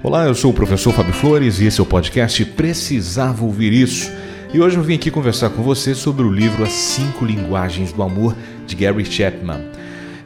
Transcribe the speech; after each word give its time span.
Olá, 0.00 0.26
eu 0.26 0.34
sou 0.34 0.52
o 0.52 0.54
professor 0.54 0.94
Fábio 0.94 1.12
Flores 1.12 1.58
e 1.58 1.66
esse 1.66 1.80
é 1.80 1.82
o 1.82 1.86
podcast 1.86 2.44
Precisava 2.44 3.44
Ouvir 3.44 3.72
Isso. 3.72 4.08
E 4.54 4.60
hoje 4.60 4.76
eu 4.76 4.82
vim 4.82 4.94
aqui 4.94 5.10
conversar 5.10 5.50
com 5.50 5.60
você 5.60 5.92
sobre 5.92 6.24
o 6.24 6.30
livro 6.30 6.62
As 6.62 6.70
Cinco 6.70 7.24
Linguagens 7.24 7.92
do 7.92 8.00
Amor, 8.04 8.36
de 8.64 8.76
Gary 8.76 9.04
Chapman. 9.04 9.60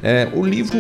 É, 0.03 0.29
o 0.35 0.45
livro 0.45 0.77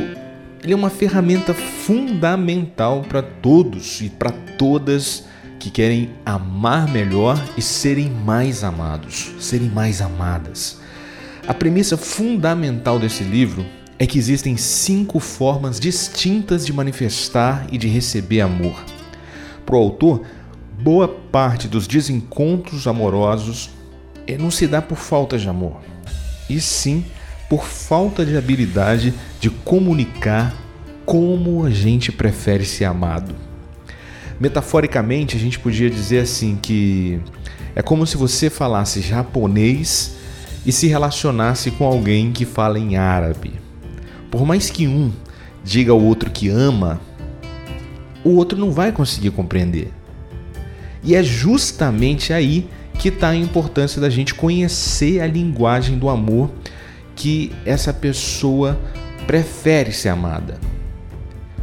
ele 0.62 0.74
é 0.74 0.76
uma 0.76 0.90
ferramenta 0.90 1.54
fundamental 1.54 3.00
para 3.00 3.22
todos 3.22 4.02
e 4.02 4.10
para 4.10 4.30
todas 4.58 5.24
que 5.58 5.70
querem 5.70 6.10
amar 6.22 6.86
melhor 6.86 7.42
e 7.56 7.62
serem 7.62 8.10
mais 8.10 8.62
amados, 8.62 9.32
serem 9.40 9.70
mais 9.70 10.02
amadas. 10.02 10.82
A 11.48 11.54
premissa 11.54 11.96
fundamental 11.96 12.98
desse 12.98 13.24
livro 13.24 13.64
é 14.02 14.06
que 14.06 14.18
existem 14.18 14.56
cinco 14.56 15.20
formas 15.20 15.78
distintas 15.78 16.66
de 16.66 16.72
manifestar 16.72 17.68
e 17.70 17.78
de 17.78 17.86
receber 17.86 18.40
amor. 18.40 18.84
Para 19.64 19.76
o 19.76 19.78
autor, 19.78 20.22
boa 20.76 21.06
parte 21.06 21.68
dos 21.68 21.86
desencontros 21.86 22.88
amorosos 22.88 23.70
eh, 24.26 24.36
não 24.36 24.50
se 24.50 24.66
dá 24.66 24.82
por 24.82 24.98
falta 24.98 25.38
de 25.38 25.48
amor, 25.48 25.76
e 26.50 26.60
sim 26.60 27.04
por 27.48 27.64
falta 27.64 28.26
de 28.26 28.36
habilidade 28.36 29.14
de 29.38 29.50
comunicar 29.50 30.52
como 31.06 31.64
a 31.64 31.70
gente 31.70 32.10
prefere 32.10 32.64
ser 32.64 32.86
amado. 32.86 33.36
Metaforicamente, 34.40 35.36
a 35.36 35.38
gente 35.38 35.60
podia 35.60 35.88
dizer 35.88 36.22
assim 36.22 36.58
que 36.60 37.20
é 37.72 37.82
como 37.82 38.04
se 38.04 38.16
você 38.16 38.50
falasse 38.50 39.00
japonês 39.00 40.16
e 40.66 40.72
se 40.72 40.88
relacionasse 40.88 41.70
com 41.70 41.84
alguém 41.84 42.32
que 42.32 42.44
fala 42.44 42.80
em 42.80 42.96
árabe. 42.96 43.61
Por 44.32 44.46
mais 44.46 44.70
que 44.70 44.88
um 44.88 45.12
diga 45.62 45.92
ao 45.92 46.00
outro 46.00 46.30
que 46.30 46.48
ama, 46.48 46.98
o 48.24 48.30
outro 48.30 48.58
não 48.58 48.72
vai 48.72 48.90
conseguir 48.90 49.30
compreender. 49.30 49.92
E 51.04 51.14
é 51.14 51.22
justamente 51.22 52.32
aí 52.32 52.66
que 52.98 53.08
está 53.08 53.28
a 53.28 53.36
importância 53.36 54.00
da 54.00 54.08
gente 54.08 54.32
conhecer 54.32 55.20
a 55.20 55.26
linguagem 55.26 55.98
do 55.98 56.08
amor 56.08 56.50
que 57.14 57.52
essa 57.66 57.92
pessoa 57.92 58.80
prefere 59.26 59.92
ser 59.92 60.08
amada. 60.08 60.58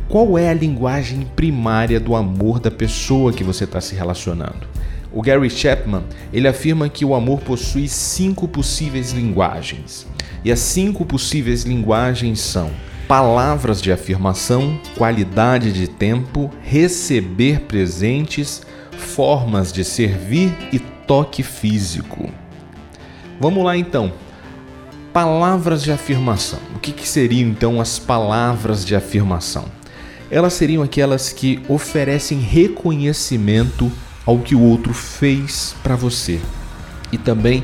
Qual 0.07 0.37
é 0.37 0.47
a 0.47 0.53
linguagem 0.53 1.27
primária 1.35 1.99
do 1.99 2.15
amor 2.15 2.59
da 2.59 2.69
pessoa 2.69 3.33
que 3.33 3.43
você 3.43 3.63
está 3.63 3.81
se 3.81 3.95
relacionando? 3.95 4.67
O 5.11 5.21
Gary 5.21 5.49
Chapman 5.49 6.03
ele 6.31 6.47
afirma 6.47 6.87
que 6.87 7.03
o 7.03 7.15
amor 7.15 7.41
possui 7.41 7.87
cinco 7.87 8.47
possíveis 8.47 9.11
linguagens. 9.11 10.05
E 10.43 10.51
as 10.51 10.59
cinco 10.59 11.05
possíveis 11.05 11.63
linguagens 11.63 12.39
são 12.39 12.71
palavras 13.07 13.81
de 13.81 13.91
afirmação, 13.91 14.79
qualidade 14.95 15.73
de 15.73 15.87
tempo, 15.87 16.51
receber 16.61 17.61
presentes, 17.61 18.61
formas 18.91 19.73
de 19.73 19.83
servir 19.83 20.55
e 20.71 20.77
toque 20.77 21.41
físico. 21.41 22.29
Vamos 23.39 23.63
lá 23.63 23.75
então. 23.75 24.13
Palavras 25.11 25.81
de 25.81 25.91
afirmação. 25.91 26.59
O 26.75 26.79
que, 26.79 26.91
que 26.91 27.07
seriam 27.07 27.49
então 27.49 27.81
as 27.81 27.97
palavras 27.97 28.85
de 28.85 28.95
afirmação? 28.95 29.65
Elas 30.29 30.53
seriam 30.53 30.83
aquelas 30.83 31.33
que 31.33 31.63
oferecem 31.67 32.39
reconhecimento 32.39 33.91
ao 34.29 34.37
que 34.37 34.53
o 34.53 34.61
outro 34.61 34.93
fez 34.93 35.75
para 35.81 35.95
você 35.95 36.39
e 37.11 37.17
também 37.17 37.63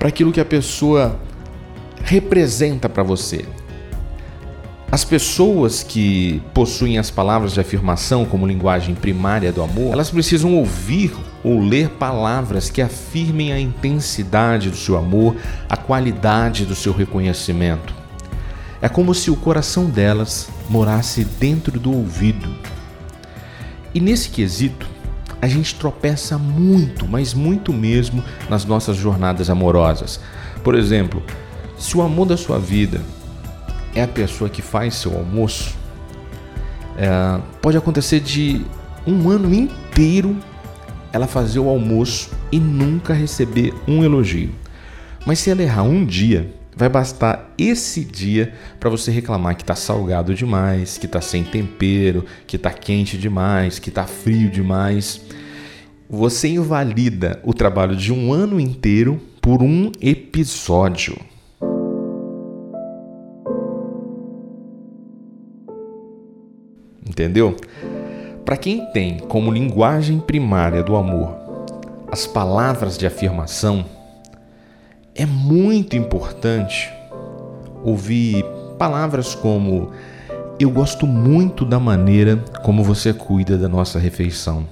para 0.00 0.08
aquilo 0.08 0.32
que 0.32 0.40
a 0.40 0.44
pessoa 0.44 1.16
representa 2.02 2.88
para 2.88 3.04
você. 3.04 3.44
As 4.90 5.04
pessoas 5.04 5.84
que 5.84 6.42
possuem 6.52 6.98
as 6.98 7.08
palavras 7.08 7.52
de 7.52 7.60
afirmação 7.60 8.24
como 8.24 8.48
linguagem 8.48 8.96
primária 8.96 9.52
do 9.52 9.62
amor, 9.62 9.92
elas 9.92 10.10
precisam 10.10 10.56
ouvir 10.56 11.14
ou 11.44 11.60
ler 11.60 11.90
palavras 11.90 12.68
que 12.68 12.82
afirmem 12.82 13.52
a 13.52 13.60
intensidade 13.60 14.70
do 14.70 14.76
seu 14.76 14.98
amor, 14.98 15.36
a 15.68 15.76
qualidade 15.76 16.66
do 16.66 16.74
seu 16.74 16.92
reconhecimento. 16.92 17.94
É 18.80 18.88
como 18.88 19.14
se 19.14 19.30
o 19.30 19.36
coração 19.36 19.84
delas 19.84 20.48
morasse 20.68 21.24
dentro 21.24 21.78
do 21.78 21.96
ouvido. 21.96 22.52
E 23.94 24.00
nesse 24.00 24.30
quesito, 24.30 24.90
a 25.42 25.48
gente 25.48 25.74
tropeça 25.74 26.38
muito, 26.38 27.08
mas 27.08 27.34
muito 27.34 27.72
mesmo 27.72 28.22
nas 28.48 28.64
nossas 28.64 28.96
jornadas 28.96 29.50
amorosas. 29.50 30.20
Por 30.62 30.76
exemplo, 30.76 31.20
se 31.76 31.96
o 31.96 32.02
amor 32.02 32.26
da 32.26 32.36
sua 32.36 32.60
vida 32.60 33.00
é 33.92 34.02
a 34.02 34.08
pessoa 34.08 34.48
que 34.48 34.62
faz 34.62 34.94
seu 34.94 35.18
almoço, 35.18 35.74
é, 36.96 37.40
pode 37.60 37.76
acontecer 37.76 38.20
de 38.20 38.64
um 39.04 39.28
ano 39.28 39.52
inteiro 39.52 40.36
ela 41.12 41.26
fazer 41.26 41.58
o 41.58 41.68
almoço 41.68 42.30
e 42.52 42.60
nunca 42.60 43.12
receber 43.12 43.74
um 43.88 44.04
elogio. 44.04 44.54
Mas 45.26 45.40
se 45.40 45.50
ela 45.50 45.62
errar 45.62 45.82
um 45.82 46.06
dia, 46.06 46.54
vai 46.74 46.88
bastar 46.88 47.52
esse 47.58 48.04
dia 48.04 48.54
para 48.80 48.90
você 48.90 49.10
reclamar 49.10 49.56
que 49.56 49.62
está 49.62 49.74
salgado 49.74 50.34
demais, 50.34 50.98
que 50.98 51.06
está 51.06 51.20
sem 51.20 51.44
tempero, 51.44 52.24
que 52.46 52.56
está 52.56 52.70
quente 52.70 53.18
demais, 53.18 53.78
que 53.78 53.88
está 53.88 54.04
frio 54.04 54.50
demais. 54.50 55.20
Você 56.08 56.48
invalida 56.48 57.40
o 57.44 57.54
trabalho 57.54 57.96
de 57.96 58.12
um 58.12 58.32
ano 58.32 58.58
inteiro 58.58 59.20
por 59.40 59.62
um 59.62 59.90
episódio. 60.00 61.16
Entendeu? 67.06 67.56
Para 68.44 68.56
quem 68.56 68.86
tem 68.92 69.18
como 69.18 69.52
linguagem 69.52 70.18
primária 70.18 70.82
do 70.82 70.96
amor 70.96 71.42
as 72.12 72.26
palavras 72.26 72.98
de 72.98 73.06
afirmação, 73.06 73.86
é 75.14 75.26
muito 75.26 75.94
importante 75.94 76.90
ouvir 77.84 78.44
palavras 78.78 79.34
como: 79.34 79.92
Eu 80.58 80.70
gosto 80.70 81.06
muito 81.06 81.64
da 81.64 81.78
maneira 81.78 82.36
como 82.62 82.82
você 82.82 83.12
cuida 83.12 83.58
da 83.58 83.68
nossa 83.68 83.98
refeição. 83.98 84.66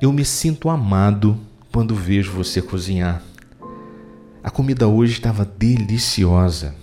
Eu 0.00 0.12
me 0.12 0.24
sinto 0.24 0.68
amado 0.68 1.36
quando 1.72 1.94
vejo 1.94 2.32
você 2.32 2.62
cozinhar. 2.62 3.22
A 4.42 4.50
comida 4.50 4.86
hoje 4.86 5.14
estava 5.14 5.44
deliciosa. 5.44 6.74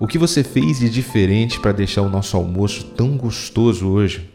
O 0.00 0.06
que 0.06 0.18
você 0.18 0.42
fez 0.42 0.80
de 0.80 0.90
diferente 0.90 1.60
para 1.60 1.70
deixar 1.70 2.02
o 2.02 2.08
nosso 2.08 2.36
almoço 2.36 2.84
tão 2.96 3.16
gostoso 3.16 3.88
hoje? 3.88 4.28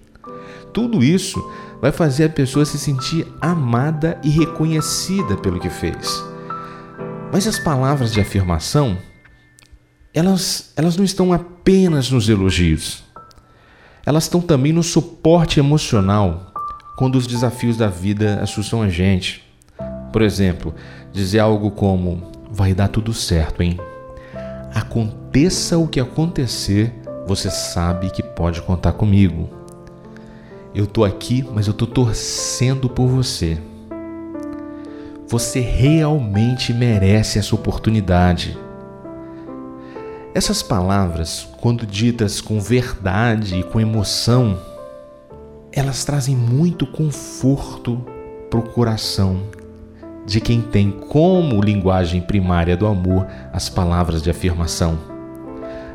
Tudo 0.73 1.03
isso 1.03 1.43
vai 1.81 1.91
fazer 1.91 2.25
a 2.25 2.29
pessoa 2.29 2.63
se 2.63 2.79
sentir 2.79 3.27
amada 3.41 4.19
e 4.23 4.29
reconhecida 4.29 5.35
pelo 5.35 5.59
que 5.59 5.69
fez. 5.69 6.23
Mas 7.31 7.45
as 7.45 7.59
palavras 7.59 8.13
de 8.13 8.21
afirmação, 8.21 8.97
elas, 10.13 10.71
elas 10.75 10.95
não 10.95 11.03
estão 11.03 11.33
apenas 11.33 12.09
nos 12.09 12.29
elogios. 12.29 13.03
Elas 14.05 14.23
estão 14.23 14.39
também 14.39 14.71
no 14.71 14.81
suporte 14.81 15.59
emocional 15.59 16.53
quando 16.97 17.15
os 17.15 17.27
desafios 17.27 17.77
da 17.77 17.89
vida 17.89 18.39
assustam 18.41 18.81
a 18.81 18.89
gente. 18.89 19.43
Por 20.11 20.21
exemplo, 20.21 20.73
dizer 21.11 21.39
algo 21.39 21.71
como: 21.71 22.31
vai 22.49 22.73
dar 22.73 22.87
tudo 22.87 23.13
certo, 23.13 23.61
hein? 23.61 23.77
Aconteça 24.73 25.77
o 25.77 25.87
que 25.87 25.99
acontecer, 25.99 26.93
você 27.27 27.51
sabe 27.51 28.09
que 28.09 28.23
pode 28.23 28.61
contar 28.61 28.93
comigo. 28.93 29.49
Eu 30.73 30.87
tô 30.87 31.03
aqui, 31.03 31.45
mas 31.53 31.67
eu 31.67 31.73
tô 31.73 31.85
torcendo 31.85 32.89
por 32.89 33.07
você. 33.07 33.57
Você 35.29 35.59
realmente 35.59 36.73
merece 36.73 37.37
essa 37.37 37.53
oportunidade. 37.53 38.57
Essas 40.33 40.63
palavras, 40.63 41.45
quando 41.59 41.85
ditas 41.85 42.39
com 42.39 42.61
verdade 42.61 43.59
e 43.59 43.63
com 43.63 43.79
emoção, 43.81 44.57
elas 45.71 46.05
trazem 46.05 46.33
muito 46.33 46.87
conforto 46.87 48.01
para 48.49 48.59
o 48.59 48.63
coração 48.63 49.41
de 50.25 50.39
quem 50.39 50.61
tem 50.61 50.91
como 50.91 51.61
linguagem 51.61 52.21
primária 52.21 52.77
do 52.77 52.87
amor 52.87 53.27
as 53.51 53.67
palavras 53.67 54.21
de 54.21 54.29
afirmação. 54.29 54.97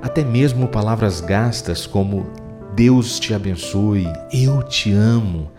Até 0.03 0.23
mesmo 0.25 0.69
palavras 0.69 1.23
gastas 1.23 1.87
como 1.87 2.27
Deus 2.75 3.19
te 3.19 3.33
abençoe, 3.33 4.07
eu 4.31 4.63
te 4.63 4.93
amo. 4.93 5.51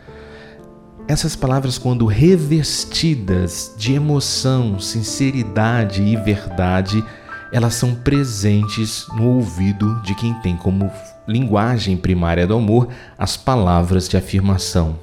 Essas 1.05 1.35
palavras, 1.35 1.77
quando 1.77 2.05
revestidas 2.05 3.73
de 3.77 3.93
emoção, 3.93 4.79
sinceridade 4.79 6.01
e 6.01 6.15
verdade, 6.15 7.03
elas 7.51 7.75
são 7.75 7.93
presentes 7.93 9.05
no 9.15 9.35
ouvido 9.35 10.01
de 10.01 10.15
quem 10.15 10.33
tem 10.35 10.55
como 10.55 10.89
linguagem 11.27 11.97
primária 11.97 12.47
do 12.47 12.55
amor 12.55 12.87
as 13.17 13.35
palavras 13.35 14.07
de 14.07 14.15
afirmação. 14.15 14.97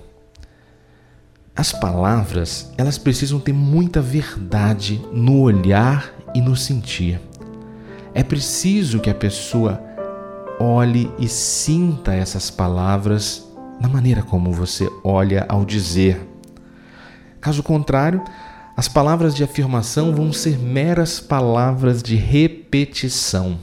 As 1.55 1.71
palavras, 1.71 2.73
elas 2.79 2.97
precisam 2.97 3.39
ter 3.39 3.53
muita 3.53 4.01
verdade 4.01 5.01
no 5.13 5.41
olhar 5.41 6.11
e 6.35 6.41
no 6.41 6.57
sentir. 6.57 7.21
É 8.15 8.23
preciso 8.23 9.01
que 9.01 9.11
a 9.11 9.15
pessoa 9.15 9.83
olhe 10.59 11.13
e 11.19 11.29
sinta 11.29 12.15
essas 12.15 12.51
palavras 12.51 13.50
na 13.81 13.89
maneira 13.89 14.23
como 14.23 14.53
você 14.53 14.89
olha 15.03 15.47
ao 15.49 15.65
dizer. 15.65 16.21
Caso 17.41 17.63
contrário, 17.63 18.23
as 18.77 18.87
palavras 18.87 19.35
de 19.35 19.43
afirmação 19.43 20.15
vão 20.15 20.33
ser 20.33 20.59
meras 20.59 21.19
palavras 21.19 22.03
de 22.03 22.15
repetição. 22.15 23.59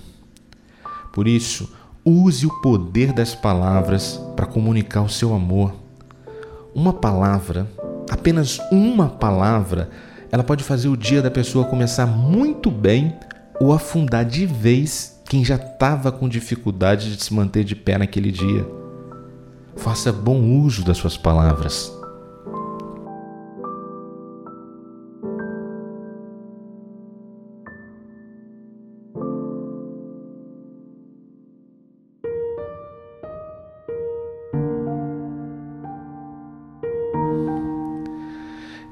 Por 1.13 1.27
isso, 1.27 1.71
use 2.03 2.45
o 2.45 2.61
poder 2.61 3.13
das 3.13 3.35
palavras 3.35 4.19
para 4.35 4.45
comunicar 4.45 5.01
o 5.01 5.09
seu 5.09 5.33
amor. 5.33 5.73
Uma 6.73 6.93
palavra, 6.93 7.67
apenas 8.09 8.59
uma 8.71 9.09
palavra, 9.09 9.89
ela 10.31 10.43
pode 10.43 10.63
fazer 10.63 10.89
o 10.89 10.97
dia 10.97 11.21
da 11.21 11.31
pessoa 11.31 11.65
começar 11.65 12.05
muito 12.05 12.69
bem 12.69 13.15
ou 13.59 13.73
afundar 13.73 14.25
de 14.25 14.45
vez 14.45 15.19
quem 15.25 15.43
já 15.43 15.55
estava 15.55 16.11
com 16.11 16.29
dificuldade 16.29 17.15
de 17.15 17.23
se 17.23 17.33
manter 17.33 17.63
de 17.63 17.75
pé 17.75 17.97
naquele 17.97 18.31
dia. 18.31 18.65
Faça 19.77 20.12
bom 20.12 20.41
uso 20.41 20.83
das 20.83 20.97
suas 20.97 21.15
palavras. 21.15 21.95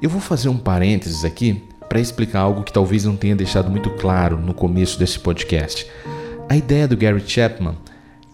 Eu 0.00 0.10
vou 0.10 0.20
fazer 0.20 0.48
um 0.48 0.56
parênteses 0.56 1.24
aqui 1.24 1.62
para 1.88 1.98
explicar 1.98 2.40
algo 2.40 2.62
que 2.62 2.72
talvez 2.72 3.04
não 3.04 3.16
tenha 3.16 3.34
deixado 3.34 3.70
muito 3.70 3.90
claro 3.90 4.38
no 4.38 4.54
começo 4.54 4.98
desse 4.98 5.18
podcast. 5.18 5.86
A 6.48 6.56
ideia 6.56 6.86
do 6.86 6.96
Gary 6.96 7.22
Chapman 7.26 7.74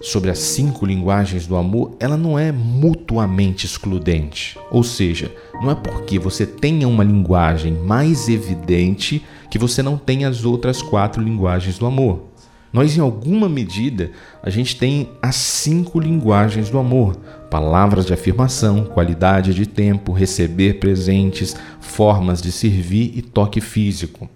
sobre 0.02 0.30
as 0.30 0.38
cinco 0.40 0.84
linguagens 0.84 1.46
do 1.46 1.56
amor, 1.56 1.96
ela 2.00 2.16
não 2.16 2.38
é 2.38 2.50
mutuamente 2.50 3.64
excludente. 3.64 4.58
Ou 4.70 4.82
seja, 4.82 5.32
não 5.62 5.70
é 5.70 5.74
porque 5.74 6.18
você 6.18 6.44
tenha 6.44 6.88
uma 6.88 7.04
linguagem 7.04 7.72
mais 7.72 8.28
evidente 8.28 9.24
que 9.48 9.58
você 9.58 9.82
não 9.82 9.96
tem 9.96 10.24
as 10.24 10.44
outras 10.44 10.82
quatro 10.82 11.22
linguagens 11.22 11.78
do 11.78 11.86
amor. 11.86 12.32
Nós, 12.72 12.96
em 12.96 13.00
alguma 13.00 13.48
medida, 13.48 14.10
a 14.42 14.48
gente 14.48 14.76
tem 14.76 15.10
as 15.20 15.36
cinco 15.36 16.00
linguagens 16.00 16.70
do 16.70 16.78
amor: 16.78 17.16
palavras 17.50 18.06
de 18.06 18.14
afirmação, 18.14 18.84
qualidade 18.84 19.54
de 19.54 19.66
tempo, 19.66 20.12
receber 20.12 20.80
presentes, 20.80 21.54
formas 21.80 22.40
de 22.40 22.50
servir 22.50 23.12
e 23.14 23.22
toque 23.22 23.60
físico. 23.60 24.28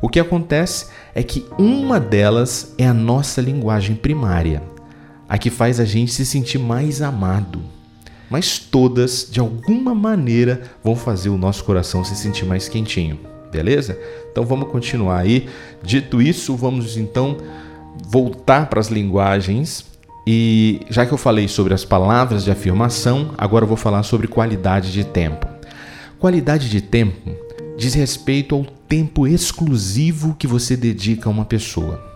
O 0.00 0.08
que 0.08 0.20
acontece 0.20 0.86
é 1.14 1.22
que 1.22 1.44
uma 1.58 2.00
delas 2.00 2.74
é 2.78 2.86
a 2.86 2.94
nossa 2.94 3.40
linguagem 3.40 3.94
primária, 3.94 4.62
a 5.28 5.38
que 5.38 5.50
faz 5.50 5.80
a 5.80 5.84
gente 5.84 6.12
se 6.12 6.24
sentir 6.24 6.58
mais 6.58 7.02
amado. 7.02 7.60
Mas 8.30 8.58
todas, 8.58 9.28
de 9.30 9.40
alguma 9.40 9.94
maneira, 9.94 10.62
vão 10.82 10.96
fazer 10.96 11.28
o 11.28 11.36
nosso 11.36 11.64
coração 11.64 12.02
se 12.02 12.16
sentir 12.16 12.46
mais 12.46 12.68
quentinho, 12.68 13.18
beleza? 13.50 13.98
Então 14.30 14.44
vamos 14.44 14.70
continuar 14.70 15.18
aí. 15.18 15.48
Dito 15.82 16.22
isso, 16.22 16.56
vamos 16.56 16.96
então 16.96 17.36
voltar 18.08 18.70
para 18.70 18.80
as 18.80 18.88
linguagens 18.88 19.84
e 20.26 20.80
já 20.88 21.04
que 21.04 21.12
eu 21.12 21.18
falei 21.18 21.48
sobre 21.48 21.74
as 21.74 21.84
palavras 21.84 22.44
de 22.44 22.50
afirmação, 22.50 23.32
agora 23.36 23.64
eu 23.64 23.68
vou 23.68 23.76
falar 23.76 24.02
sobre 24.02 24.28
qualidade 24.28 24.92
de 24.92 25.04
tempo. 25.04 25.46
Qualidade 26.18 26.70
de 26.70 26.80
tempo 26.80 27.30
diz 27.76 27.94
respeito 27.94 28.54
ao 28.54 28.64
tempo 28.64 29.26
exclusivo 29.26 30.36
que 30.38 30.46
você 30.46 30.76
dedica 30.76 31.28
a 31.28 31.32
uma 31.32 31.44
pessoa. 31.44 32.11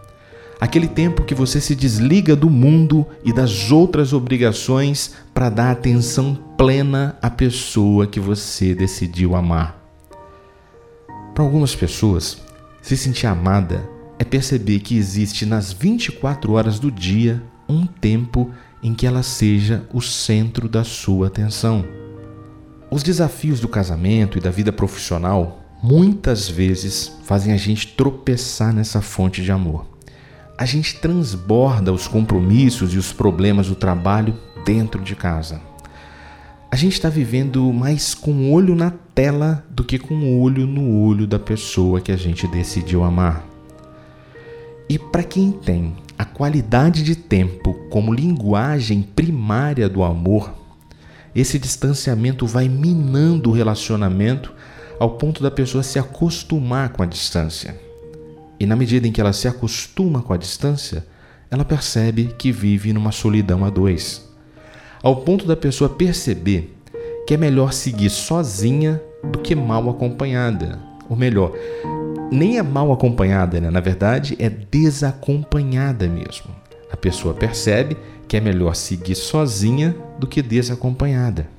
Aquele 0.58 0.88
tempo 0.88 1.24
que 1.24 1.34
você 1.34 1.60
se 1.60 1.74
desliga 1.74 2.34
do 2.34 2.48
mundo 2.48 3.06
e 3.22 3.32
das 3.32 3.70
outras 3.70 4.14
obrigações 4.14 5.14
para 5.34 5.50
dar 5.50 5.70
atenção 5.70 6.34
plena 6.56 7.16
à 7.20 7.28
pessoa 7.28 8.06
que 8.06 8.18
você 8.18 8.74
decidiu 8.74 9.36
amar. 9.36 9.78
Para 11.34 11.44
algumas 11.44 11.74
pessoas, 11.74 12.38
se 12.80 12.96
sentir 12.96 13.26
amada 13.26 13.86
é 14.18 14.24
perceber 14.24 14.80
que 14.80 14.96
existe 14.96 15.44
nas 15.44 15.72
24 15.72 16.52
horas 16.52 16.78
do 16.78 16.90
dia 16.90 17.42
um 17.68 17.86
tempo 17.86 18.50
em 18.82 18.94
que 18.94 19.06
ela 19.06 19.22
seja 19.22 19.86
o 19.92 20.00
centro 20.00 20.68
da 20.68 20.84
sua 20.84 21.26
atenção. 21.26 21.84
Os 22.90 23.02
desafios 23.02 23.60
do 23.60 23.68
casamento 23.68 24.38
e 24.38 24.40
da 24.40 24.50
vida 24.50 24.72
profissional 24.72 25.62
muitas 25.82 26.48
vezes 26.48 27.12
fazem 27.24 27.52
a 27.52 27.58
gente 27.58 27.88
tropeçar 27.88 28.72
nessa 28.72 29.02
fonte 29.02 29.42
de 29.42 29.52
amor. 29.52 29.95
A 30.58 30.64
gente 30.64 30.96
transborda 30.96 31.92
os 31.92 32.08
compromissos 32.08 32.94
e 32.94 32.98
os 32.98 33.12
problemas 33.12 33.68
do 33.68 33.74
trabalho 33.74 34.34
dentro 34.64 35.02
de 35.02 35.14
casa. 35.14 35.60
A 36.70 36.76
gente 36.76 36.94
está 36.94 37.10
vivendo 37.10 37.72
mais 37.74 38.14
com 38.14 38.32
o 38.32 38.52
olho 38.52 38.74
na 38.74 38.90
tela 39.14 39.64
do 39.68 39.84
que 39.84 39.98
com 39.98 40.14
o 40.14 40.40
olho 40.40 40.66
no 40.66 41.02
olho 41.02 41.26
da 41.26 41.38
pessoa 41.38 42.00
que 42.00 42.10
a 42.10 42.16
gente 42.16 42.46
decidiu 42.48 43.04
amar. 43.04 43.44
E 44.88 44.98
para 44.98 45.22
quem 45.22 45.52
tem 45.52 45.94
a 46.18 46.24
qualidade 46.24 47.02
de 47.02 47.14
tempo 47.14 47.74
como 47.90 48.14
linguagem 48.14 49.02
primária 49.02 49.88
do 49.88 50.02
amor, 50.02 50.54
esse 51.34 51.58
distanciamento 51.58 52.46
vai 52.46 52.66
minando 52.66 53.50
o 53.50 53.52
relacionamento 53.52 54.54
ao 54.98 55.10
ponto 55.10 55.42
da 55.42 55.50
pessoa 55.50 55.82
se 55.82 55.98
acostumar 55.98 56.88
com 56.90 57.02
a 57.02 57.06
distância. 57.06 57.85
E 58.58 58.66
na 58.66 58.76
medida 58.76 59.06
em 59.06 59.12
que 59.12 59.20
ela 59.20 59.32
se 59.32 59.46
acostuma 59.46 60.22
com 60.22 60.32
a 60.32 60.36
distância, 60.36 61.04
ela 61.50 61.64
percebe 61.64 62.34
que 62.38 62.50
vive 62.50 62.92
numa 62.92 63.12
solidão 63.12 63.64
a 63.64 63.70
dois. 63.70 64.28
Ao 65.02 65.16
ponto 65.16 65.46
da 65.46 65.56
pessoa 65.56 65.90
perceber 65.90 66.74
que 67.26 67.34
é 67.34 67.36
melhor 67.36 67.72
seguir 67.72 68.10
sozinha 68.10 69.00
do 69.22 69.38
que 69.38 69.54
mal 69.54 69.88
acompanhada. 69.90 70.78
Ou 71.08 71.16
melhor, 71.16 71.52
nem 72.30 72.58
é 72.58 72.62
mal 72.62 72.92
acompanhada, 72.92 73.60
né? 73.60 73.70
na 73.70 73.80
verdade 73.80 74.36
é 74.38 74.48
desacompanhada 74.48 76.08
mesmo. 76.08 76.54
A 76.90 76.96
pessoa 76.96 77.34
percebe 77.34 77.96
que 78.26 78.36
é 78.36 78.40
melhor 78.40 78.74
seguir 78.74 79.14
sozinha 79.14 79.94
do 80.18 80.26
que 80.26 80.42
desacompanhada. 80.42 81.55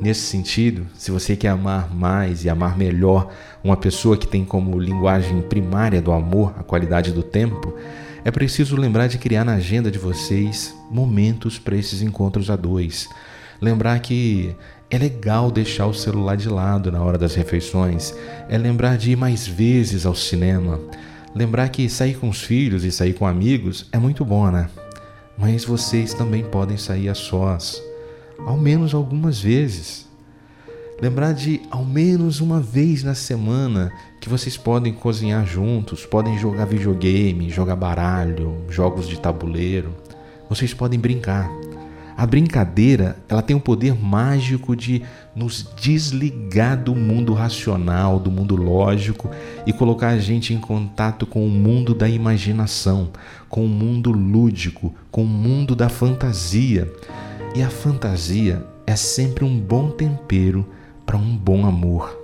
Nesse 0.00 0.20
sentido, 0.20 0.86
se 0.96 1.10
você 1.10 1.34
quer 1.36 1.48
amar 1.48 1.92
mais 1.92 2.44
e 2.44 2.48
amar 2.48 2.78
melhor 2.78 3.32
uma 3.64 3.76
pessoa 3.76 4.16
que 4.16 4.28
tem 4.28 4.44
como 4.44 4.78
linguagem 4.78 5.42
primária 5.42 6.00
do 6.00 6.12
amor 6.12 6.54
a 6.56 6.62
qualidade 6.62 7.10
do 7.10 7.22
tempo, 7.22 7.74
é 8.24 8.30
preciso 8.30 8.76
lembrar 8.76 9.08
de 9.08 9.18
criar 9.18 9.44
na 9.44 9.54
agenda 9.54 9.90
de 9.90 9.98
vocês 9.98 10.72
momentos 10.88 11.58
para 11.58 11.76
esses 11.76 12.00
encontros 12.00 12.48
a 12.48 12.54
dois. 12.54 13.08
Lembrar 13.60 13.98
que 13.98 14.54
é 14.88 14.96
legal 14.96 15.50
deixar 15.50 15.86
o 15.86 15.94
celular 15.94 16.36
de 16.36 16.48
lado 16.48 16.92
na 16.92 17.02
hora 17.02 17.18
das 17.18 17.34
refeições, 17.34 18.14
é 18.48 18.56
lembrar 18.56 18.96
de 18.96 19.10
ir 19.10 19.16
mais 19.16 19.48
vezes 19.48 20.06
ao 20.06 20.14
cinema, 20.14 20.80
lembrar 21.34 21.68
que 21.70 21.88
sair 21.88 22.14
com 22.14 22.28
os 22.28 22.40
filhos 22.40 22.84
e 22.84 22.92
sair 22.92 23.14
com 23.14 23.26
amigos 23.26 23.86
é 23.92 23.98
muito 23.98 24.24
bom, 24.24 24.48
né? 24.48 24.68
Mas 25.36 25.64
vocês 25.64 26.14
também 26.14 26.44
podem 26.44 26.76
sair 26.76 27.08
a 27.08 27.14
sós, 27.14 27.82
ao 28.44 28.56
menos 28.56 28.94
algumas 28.94 29.40
vezes. 29.40 30.06
Lembrar 31.00 31.32
de 31.32 31.60
ao 31.70 31.84
menos 31.84 32.40
uma 32.40 32.60
vez 32.60 33.04
na 33.04 33.14
semana 33.14 33.92
que 34.20 34.28
vocês 34.28 34.56
podem 34.56 34.92
cozinhar 34.92 35.46
juntos, 35.46 36.04
podem 36.04 36.36
jogar 36.38 36.64
videogame, 36.64 37.50
jogar 37.50 37.76
baralho, 37.76 38.64
jogos 38.68 39.08
de 39.08 39.18
tabuleiro. 39.18 39.94
Vocês 40.48 40.74
podem 40.74 40.98
brincar. 40.98 41.48
A 42.16 42.26
brincadeira, 42.26 43.16
ela 43.28 43.40
tem 43.40 43.54
o 43.54 43.60
poder 43.60 43.94
mágico 43.94 44.74
de 44.74 45.04
nos 45.36 45.64
desligar 45.80 46.76
do 46.76 46.92
mundo 46.92 47.32
racional, 47.32 48.18
do 48.18 48.28
mundo 48.28 48.56
lógico 48.56 49.30
e 49.64 49.72
colocar 49.72 50.08
a 50.08 50.18
gente 50.18 50.52
em 50.52 50.58
contato 50.58 51.24
com 51.24 51.46
o 51.46 51.48
mundo 51.48 51.94
da 51.94 52.08
imaginação, 52.08 53.10
com 53.48 53.64
o 53.64 53.68
mundo 53.68 54.10
lúdico, 54.10 54.92
com 55.12 55.22
o 55.22 55.28
mundo 55.28 55.76
da 55.76 55.88
fantasia. 55.88 56.92
E 57.58 57.62
a 57.64 57.68
fantasia 57.68 58.64
é 58.86 58.94
sempre 58.94 59.44
um 59.44 59.58
bom 59.58 59.90
tempero 59.90 60.64
para 61.04 61.16
um 61.16 61.36
bom 61.36 61.66
amor. 61.66 62.16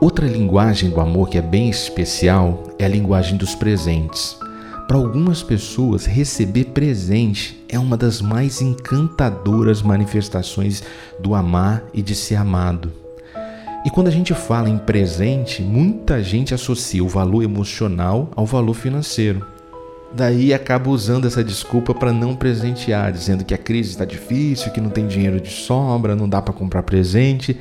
Outra 0.00 0.26
linguagem 0.26 0.90
do 0.90 1.00
amor 1.00 1.28
que 1.28 1.38
é 1.38 1.40
bem 1.40 1.70
especial 1.70 2.64
é 2.76 2.86
a 2.86 2.88
linguagem 2.88 3.36
dos 3.36 3.54
presentes. 3.54 4.36
Para 4.88 4.96
algumas 4.96 5.44
pessoas, 5.44 6.06
receber 6.06 6.64
presente 6.64 7.64
é 7.68 7.78
uma 7.78 7.96
das 7.96 8.20
mais 8.20 8.60
encantadoras 8.60 9.80
manifestações 9.80 10.82
do 11.20 11.36
amar 11.36 11.84
e 11.94 12.02
de 12.02 12.16
ser 12.16 12.34
amado. 12.34 13.06
E 13.88 13.90
quando 13.90 14.08
a 14.08 14.10
gente 14.10 14.34
fala 14.34 14.68
em 14.68 14.76
presente, 14.76 15.62
muita 15.62 16.22
gente 16.22 16.52
associa 16.52 17.02
o 17.02 17.08
valor 17.08 17.42
emocional 17.42 18.30
ao 18.36 18.44
valor 18.44 18.74
financeiro. 18.74 19.46
Daí 20.12 20.52
acaba 20.52 20.90
usando 20.90 21.26
essa 21.26 21.42
desculpa 21.42 21.94
para 21.94 22.12
não 22.12 22.36
presentear, 22.36 23.10
dizendo 23.10 23.46
que 23.46 23.54
a 23.54 23.56
crise 23.56 23.88
está 23.88 24.04
difícil, 24.04 24.72
que 24.72 24.80
não 24.82 24.90
tem 24.90 25.06
dinheiro 25.06 25.40
de 25.40 25.48
sobra, 25.48 26.14
não 26.14 26.28
dá 26.28 26.42
para 26.42 26.52
comprar 26.52 26.82
presente. 26.82 27.58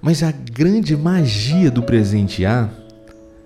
Mas 0.00 0.22
a 0.22 0.30
grande 0.30 0.96
magia 0.96 1.68
do 1.68 1.82
presentear 1.82 2.70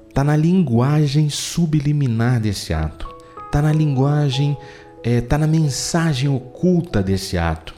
está 0.07 0.23
na 0.23 0.37
linguagem 0.37 1.31
subliminar 1.31 2.39
desse 2.39 2.75
ato, 2.75 3.09
está 3.47 3.63
na 3.63 3.73
linguagem, 3.73 4.59
está 4.99 5.11
é, 5.11 5.21
tá 5.23 5.39
na 5.39 5.47
mensagem 5.47 6.29
oculta 6.29 7.03
desse 7.03 7.39
ato, 7.39 7.75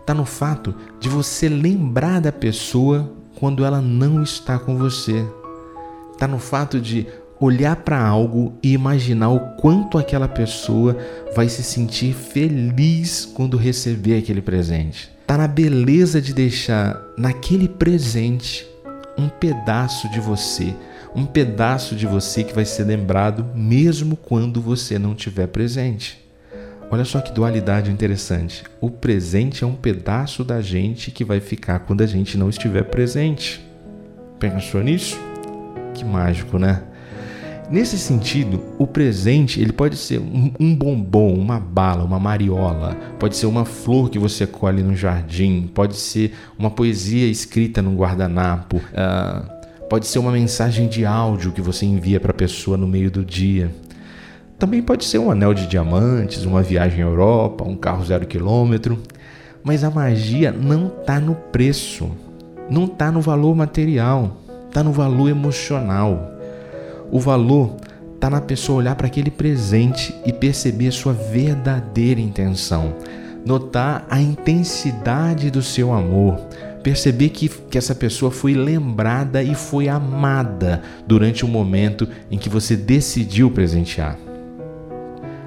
está 0.00 0.14
no 0.14 0.24
fato 0.24 0.72
de 1.00 1.08
você 1.08 1.48
lembrar 1.48 2.20
da 2.20 2.30
pessoa 2.30 3.20
quando 3.42 3.64
ela 3.64 3.82
não 3.82 4.22
está 4.22 4.56
com 4.56 4.76
você, 4.76 5.26
está 6.12 6.28
no 6.28 6.38
fato 6.38 6.80
de 6.80 7.08
olhar 7.40 7.74
para 7.74 8.00
algo 8.00 8.56
e 8.62 8.72
imaginar 8.72 9.30
o 9.30 9.40
quanto 9.56 9.98
aquela 9.98 10.28
pessoa 10.28 10.96
vai 11.34 11.48
se 11.48 11.60
sentir 11.60 12.14
feliz 12.14 13.26
quando 13.26 13.56
receber 13.56 14.16
aquele 14.16 14.40
presente. 14.40 15.10
Está 15.22 15.36
na 15.36 15.48
beleza 15.48 16.22
de 16.22 16.32
deixar 16.32 17.02
naquele 17.18 17.66
presente 17.66 18.64
um 19.18 19.28
pedaço 19.28 20.08
de 20.10 20.20
você, 20.20 20.72
um 21.12 21.26
pedaço 21.26 21.96
de 21.96 22.06
você 22.06 22.44
que 22.44 22.54
vai 22.54 22.64
ser 22.64 22.84
lembrado 22.84 23.44
mesmo 23.56 24.14
quando 24.14 24.60
você 24.60 25.00
não 25.00 25.14
estiver 25.14 25.48
presente. 25.48 26.21
Olha 26.92 27.06
só 27.06 27.22
que 27.22 27.32
dualidade 27.32 27.90
interessante. 27.90 28.64
O 28.78 28.90
presente 28.90 29.64
é 29.64 29.66
um 29.66 29.74
pedaço 29.74 30.44
da 30.44 30.60
gente 30.60 31.10
que 31.10 31.24
vai 31.24 31.40
ficar 31.40 31.78
quando 31.78 32.02
a 32.02 32.06
gente 32.06 32.36
não 32.36 32.50
estiver 32.50 32.82
presente. 32.82 33.66
Pensou 34.38 34.82
nisso? 34.82 35.18
Que 35.94 36.04
mágico, 36.04 36.58
né? 36.58 36.82
Nesse 37.70 37.98
sentido, 37.98 38.62
o 38.78 38.86
presente 38.86 39.58
ele 39.58 39.72
pode 39.72 39.96
ser 39.96 40.18
um, 40.18 40.52
um, 40.60 40.76
bombom, 40.76 41.32
uma 41.32 41.58
bala, 41.58 42.04
uma 42.04 42.20
mariola, 42.20 42.94
pode 43.18 43.38
ser 43.38 43.46
uma 43.46 43.64
flor 43.64 44.10
que 44.10 44.18
você 44.18 44.46
colhe 44.46 44.82
no 44.82 44.94
jardim, 44.94 45.70
pode 45.74 45.96
ser 45.96 46.34
uma 46.58 46.70
poesia 46.70 47.26
escrita 47.26 47.80
num 47.80 47.96
guardanapo, 47.96 48.76
uh, 48.76 49.88
pode 49.88 50.06
ser 50.06 50.18
uma 50.18 50.32
mensagem 50.32 50.88
de 50.88 51.06
áudio 51.06 51.52
que 51.52 51.62
você 51.62 51.86
envia 51.86 52.20
para 52.20 52.32
a 52.32 52.34
pessoa 52.34 52.76
no 52.76 52.86
meio 52.86 53.10
do 53.10 53.24
dia. 53.24 53.70
Também 54.62 54.80
pode 54.80 55.04
ser 55.06 55.18
um 55.18 55.28
anel 55.28 55.52
de 55.52 55.66
diamantes, 55.66 56.44
uma 56.44 56.62
viagem 56.62 57.02
à 57.02 57.06
Europa, 57.08 57.64
um 57.64 57.74
carro 57.74 58.04
zero 58.04 58.24
quilômetro. 58.24 58.96
Mas 59.64 59.82
a 59.82 59.90
magia 59.90 60.52
não 60.52 60.86
está 60.86 61.18
no 61.18 61.34
preço, 61.34 62.08
não 62.70 62.84
está 62.84 63.10
no 63.10 63.20
valor 63.20 63.56
material, 63.56 64.36
está 64.68 64.80
no 64.84 64.92
valor 64.92 65.28
emocional. 65.28 66.30
O 67.10 67.18
valor 67.18 67.74
está 68.14 68.30
na 68.30 68.40
pessoa 68.40 68.78
olhar 68.78 68.94
para 68.94 69.08
aquele 69.08 69.32
presente 69.32 70.14
e 70.24 70.32
perceber 70.32 70.86
a 70.86 70.92
sua 70.92 71.12
verdadeira 71.12 72.20
intenção, 72.20 72.94
notar 73.44 74.06
a 74.08 74.20
intensidade 74.20 75.50
do 75.50 75.60
seu 75.60 75.92
amor, 75.92 76.36
perceber 76.84 77.30
que, 77.30 77.48
que 77.48 77.76
essa 77.76 77.96
pessoa 77.96 78.30
foi 78.30 78.54
lembrada 78.54 79.42
e 79.42 79.56
foi 79.56 79.88
amada 79.88 80.82
durante 81.04 81.44
o 81.44 81.48
momento 81.48 82.06
em 82.30 82.38
que 82.38 82.48
você 82.48 82.76
decidiu 82.76 83.50
presentear. 83.50 84.16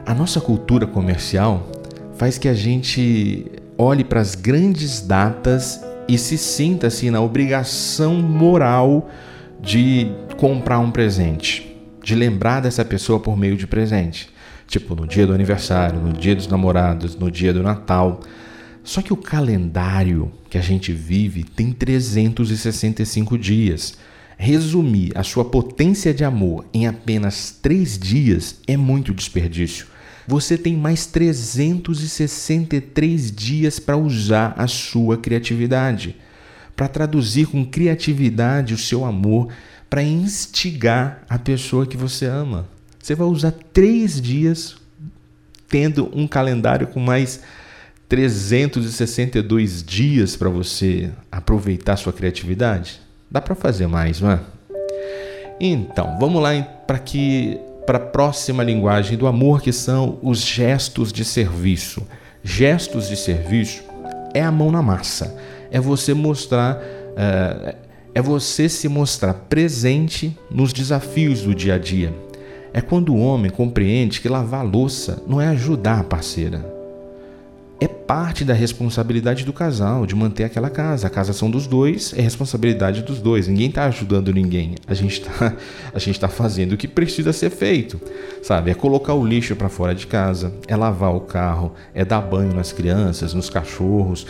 A 0.05 0.13
nossa 0.13 0.39
cultura 0.39 0.85
comercial 0.85 1.67
faz 2.15 2.38
que 2.38 2.47
a 2.47 2.53
gente 2.53 3.51
olhe 3.75 4.03
para 4.03 4.21
as 4.21 4.35
grandes 4.35 5.01
datas 5.01 5.83
e 6.07 6.15
se 6.15 6.38
sinta 6.38 6.85
assim 6.88 7.09
na 7.09 7.19
obrigação 7.19 8.13
moral 8.13 9.09
de 9.59 10.12
comprar 10.38 10.77
um 10.77 10.91
presente, 10.91 11.75
de 12.03 12.13
lembrar 12.13 12.59
dessa 12.59 12.85
pessoa 12.85 13.19
por 13.19 13.35
meio 13.35 13.57
de 13.57 13.65
presente. 13.65 14.29
Tipo, 14.67 14.93
no 14.93 15.07
dia 15.07 15.25
do 15.25 15.33
aniversário, 15.33 16.00
no 16.00 16.13
dia 16.13 16.35
dos 16.35 16.47
namorados, 16.47 17.15
no 17.15 17.31
dia 17.31 17.51
do 17.51 17.63
Natal. 17.63 18.19
Só 18.83 19.01
que 19.01 19.12
o 19.12 19.17
calendário 19.17 20.31
que 20.51 20.59
a 20.59 20.62
gente 20.62 20.91
vive 20.91 21.43
tem 21.43 21.71
365 21.71 23.39
dias. 23.39 23.97
Resumir 24.38 25.12
a 25.15 25.24
sua 25.24 25.45
potência 25.45 26.13
de 26.13 26.24
amor 26.24 26.63
em 26.71 26.85
apenas 26.85 27.57
três 27.59 27.97
dias 27.97 28.59
é 28.67 28.77
muito 28.77 29.12
desperdício. 29.12 29.95
Você 30.27 30.58
tem 30.58 30.75
mais 30.75 31.05
363 31.05 33.32
dias 33.32 33.79
para 33.79 33.96
usar 33.96 34.53
a 34.58 34.67
sua 34.67 35.17
criatividade, 35.17 36.15
para 36.75 36.88
traduzir 36.88 37.46
com 37.48 37.63
criatividade 37.65 38.74
o 38.74 38.77
seu 38.77 39.05
amor 39.05 39.50
para 39.89 40.03
instigar 40.03 41.24
a 41.29 41.38
pessoa 41.38 41.86
que 41.86 41.96
você 41.96 42.25
ama. 42.25 42.67
Você 43.01 43.15
vai 43.15 43.27
usar 43.27 43.53
três 43.72 44.20
dias 44.20 44.75
tendo 45.70 46.12
um 46.13 46.27
calendário 46.27 46.88
com 46.88 47.00
mais 47.00 47.39
362 48.10 49.84
dias 49.84 50.36
para 50.36 50.50
você 50.50 51.12
aproveitar 51.32 51.96
sua 51.98 52.12
criatividade? 52.12 53.00
Dá 53.29 53.39
para 53.39 53.55
fazer 53.55 53.88
mais, 53.88 54.22
não 54.22 54.32
é? 54.32 54.39
Então, 55.60 56.17
vamos 56.20 56.41
lá 56.41 56.62
para 56.62 57.00
que 57.00 57.60
para 57.86 57.98
a 57.98 58.01
próxima 58.01 58.63
linguagem 58.63 59.18
do 59.18 59.27
amor, 59.27 59.62
que 59.62 59.72
são 59.72 60.18
os 60.22 60.39
gestos 60.39 61.13
de 61.13 61.24
serviço. 61.24 62.01
Gestos 62.44 63.08
de 63.08 63.15
serviço 63.15 63.84
é 64.34 64.42
a 64.42 64.51
mão 64.51 64.72
na 64.72 64.82
massa, 64.82 65.36
é 65.72 65.80
você 65.80 66.13
mostrar, 66.13 66.75
uh, 66.77 67.75
é 68.13 68.22
você 68.22 68.68
se 68.68 68.88
mostrar 68.88 69.34
presente 69.34 70.38
nos 70.50 70.74
desafios 70.74 71.42
do 71.42 71.56
dia 71.56 71.75
a 71.75 71.77
dia. 71.77 72.13
É 72.74 72.82
quando 72.82 73.13
o 73.13 73.20
homem 73.20 73.50
compreende 73.50 74.20
que 74.20 74.27
lavar 74.27 74.65
louça 74.65 75.24
não 75.25 75.39
é 75.39 75.48
ajudar 75.48 76.00
a 76.00 76.04
parceira. 76.04 76.75
É 77.79 77.88
parte 77.88 78.46
da 78.46 78.53
responsabilidade 78.53 79.44
do 79.44 79.51
casal 79.51 80.05
de 80.05 80.15
manter 80.15 80.46
aquela 80.46 80.70
casa. 80.70 81.08
A 81.08 81.10
casa 81.10 81.34
são 81.34 81.51
dos 81.51 81.67
dois, 81.67 82.13
é 82.15 82.22
responsabilidade 82.22 83.01
dos 83.01 83.20
dois. 83.20 83.48
Ninguém 83.48 83.67
está 83.67 83.86
ajudando 83.86 84.34
ninguém. 84.34 84.75
A 84.88 84.94
gente 84.94 85.22
está 85.22 86.27
tá 86.27 86.34
fazendo 86.34 86.74
o 86.74 86.77
que 86.77 86.88
precisa 86.88 87.34
ser 87.34 87.50
feito, 87.50 88.00
sabe? 88.41 88.72
É 88.72 88.74
colocar 88.74 89.13
o 89.13 89.25
lixo 89.25 89.55
para 89.55 89.67
fora 89.67 89.94
de 89.94 90.08
casa, 90.08 90.53
é 90.67 90.75
lavar 90.75 91.13
o 91.13 91.22
carro, 91.22 91.74
é 91.94 92.05
dar 92.05 92.22
banho 92.22 92.53
nas 92.53 92.72
crianças, 92.72 93.34
nos 93.34 93.50
cachorros, 93.50 94.25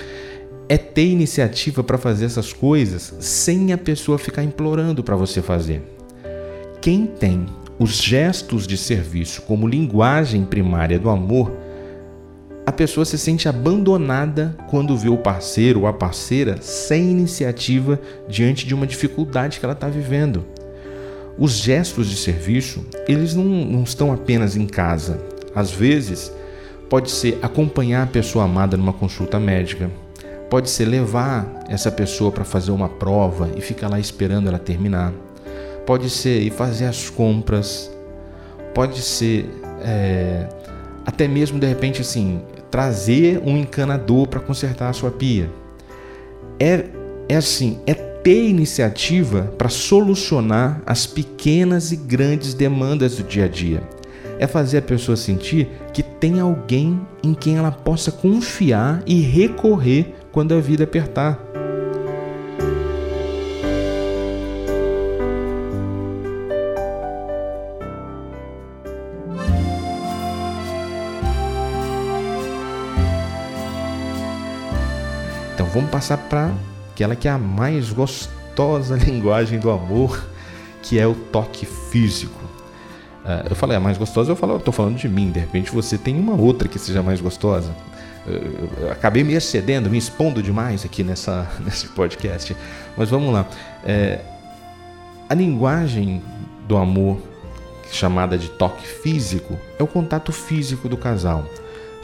é 0.67 0.77
ter 0.77 1.05
iniciativa 1.05 1.83
para 1.83 1.97
fazer 1.99 2.25
essas 2.25 2.51
coisas 2.51 3.13
sem 3.19 3.71
a 3.71 3.77
pessoa 3.77 4.17
ficar 4.17 4.43
implorando 4.43 5.03
para 5.03 5.15
você 5.15 5.41
fazer. 5.41 5.83
Quem 6.81 7.05
tem 7.05 7.45
os 7.77 7.91
gestos 7.91 8.65
de 8.65 8.77
serviço 8.77 9.41
como 9.43 9.67
linguagem 9.67 10.43
primária 10.45 10.97
do 10.97 11.09
amor, 11.09 11.51
a 12.65 12.71
pessoa 12.71 13.05
se 13.05 13.17
sente 13.17 13.47
abandonada 13.47 14.55
quando 14.69 14.97
vê 14.97 15.09
o 15.09 15.17
parceiro 15.17 15.81
ou 15.81 15.87
a 15.87 15.93
parceira 15.93 16.57
sem 16.61 17.11
iniciativa 17.11 17.99
diante 18.27 18.65
de 18.65 18.73
uma 18.73 18.87
dificuldade 18.87 19.59
que 19.59 19.65
ela 19.65 19.73
está 19.73 19.87
vivendo. 19.87 20.45
Os 21.37 21.51
gestos 21.53 22.09
de 22.09 22.15
serviço, 22.15 22.85
eles 23.07 23.35
não, 23.35 23.43
não 23.43 23.83
estão 23.83 24.11
apenas 24.11 24.55
em 24.55 24.65
casa. 24.65 25.19
Às 25.53 25.71
vezes, 25.71 26.31
pode 26.89 27.11
ser 27.11 27.37
acompanhar 27.41 28.03
a 28.03 28.07
pessoa 28.07 28.45
amada 28.45 28.77
numa 28.77 28.93
consulta 28.93 29.39
médica, 29.39 29.89
Pode 30.49 30.69
ser 30.69 30.85
levar 30.85 31.65
essa 31.67 31.91
pessoa 31.91 32.31
para 32.31 32.45
fazer 32.45 32.71
uma 32.71 32.87
prova 32.87 33.49
e 33.57 33.61
ficar 33.61 33.89
lá 33.89 33.99
esperando 33.99 34.47
ela 34.47 34.59
terminar. 34.59 35.11
Pode 35.85 36.09
ser 36.09 36.41
ir 36.41 36.51
fazer 36.51 36.85
as 36.85 37.09
compras. 37.09 37.91
Pode 38.73 39.01
ser 39.01 39.49
é, 39.83 40.47
até 41.05 41.27
mesmo 41.27 41.59
de 41.59 41.65
repente 41.65 42.01
assim 42.01 42.41
trazer 42.69 43.41
um 43.45 43.57
encanador 43.57 44.27
para 44.27 44.39
consertar 44.39 44.89
a 44.89 44.93
sua 44.93 45.11
pia. 45.11 45.49
É, 46.59 46.85
é 47.29 47.35
assim, 47.35 47.79
é 47.85 47.93
ter 47.93 48.49
iniciativa 48.49 49.53
para 49.55 49.69
solucionar 49.69 50.81
as 50.83 51.05
pequenas 51.05 51.91
e 51.91 51.95
grandes 51.95 52.55
demandas 52.55 53.17
do 53.17 53.23
dia 53.23 53.45
a 53.45 53.47
dia. 53.47 53.83
É 54.39 54.47
fazer 54.47 54.79
a 54.79 54.81
pessoa 54.81 55.15
sentir 55.15 55.69
que 55.93 56.01
tem 56.01 56.39
alguém 56.39 56.99
em 57.23 57.35
quem 57.35 57.57
ela 57.57 57.71
possa 57.71 58.11
confiar 58.11 59.03
e 59.05 59.21
recorrer 59.21 60.15
quando 60.31 60.55
a 60.55 60.59
vida 60.59 60.83
apertar. 60.83 61.44
Vamos 75.75 75.91
passar 75.91 76.17
para 76.17 76.51
aquela 76.91 77.15
que 77.15 77.27
é 77.27 77.31
a 77.31 77.37
mais 77.37 77.91
gostosa 77.91 78.95
linguagem 78.97 79.59
do 79.59 79.69
amor, 79.69 80.27
que 80.81 80.97
é 80.97 81.05
o 81.05 81.13
toque 81.13 81.65
físico. 81.65 82.43
Uh, 83.23 83.49
eu 83.49 83.55
falei 83.55 83.77
a 83.77 83.79
mais 83.79 83.97
gostosa, 83.97 84.31
eu 84.31 84.35
falo, 84.35 84.57
estou 84.57 84.73
falando 84.73 84.97
de 84.97 85.07
mim. 85.07 85.31
De 85.31 85.39
repente 85.39 85.71
você 85.71 85.97
tem 85.97 86.19
uma 86.19 86.33
outra 86.33 86.67
que 86.67 86.79
seja 86.79 87.03
mais 87.03 87.21
gostosa 87.21 87.71
eu 88.27 88.91
acabei 88.91 89.23
me 89.23 89.33
excedendo, 89.33 89.89
me 89.89 89.97
expondo 89.97 90.41
demais 90.41 90.83
aqui 90.83 91.03
nessa, 91.03 91.47
nesse 91.63 91.87
podcast. 91.87 92.55
Mas 92.97 93.09
vamos 93.09 93.33
lá. 93.33 93.47
É, 93.83 94.19
a 95.29 95.33
linguagem 95.33 96.21
do 96.67 96.75
amor, 96.75 97.19
chamada 97.91 98.37
de 98.37 98.49
toque 98.49 98.85
físico, 98.85 99.57
é 99.77 99.83
o 99.83 99.87
contato 99.87 100.31
físico 100.31 100.89
do 100.89 100.97
casal. 100.97 101.45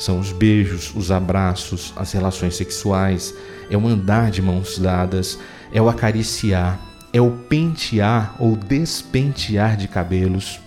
São 0.01 0.19
os 0.19 0.31
beijos, 0.31 0.91
os 0.95 1.11
abraços, 1.11 1.93
as 1.95 2.11
relações 2.11 2.55
sexuais, 2.55 3.35
é 3.69 3.77
o 3.77 3.87
andar 3.87 4.31
de 4.31 4.41
mãos 4.41 4.79
dadas, 4.79 5.37
é 5.71 5.79
o 5.79 5.87
acariciar, 5.87 6.79
é 7.13 7.21
o 7.21 7.29
pentear 7.29 8.35
ou 8.39 8.55
despentear 8.55 9.77
de 9.77 9.87
cabelos, 9.87 10.59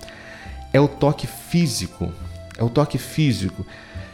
é 0.73 0.79
o 0.79 0.87
toque 0.87 1.27
físico, 1.27 2.13
é 2.57 2.63
o 2.63 2.71
toque 2.71 2.97
físico 2.97 3.67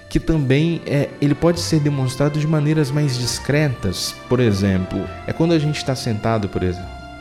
que 0.09 0.19
também 0.19 0.81
é, 0.87 1.11
ele 1.21 1.35
pode 1.35 1.61
ser 1.61 1.81
demonstrado 1.81 2.41
de 2.41 2.47
maneiras 2.47 2.91
mais 2.91 3.19
discretas. 3.19 4.15
Por 4.27 4.41
exemplo, 4.41 5.07
é 5.27 5.35
quando 5.35 5.53
a 5.53 5.59
gente 5.59 5.77
está 5.77 5.95
sentado, 5.95 6.49
por 6.49 6.63